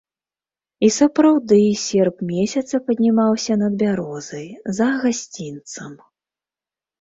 [0.85, 4.49] І сапраўды серп месяца паднімаўся над бярозай,
[4.81, 5.91] за гасцінцам.